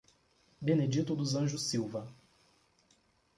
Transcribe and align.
Benedito 0.61 1.15
dos 1.15 1.35
Anjos 1.35 1.69
Silva 1.69 2.11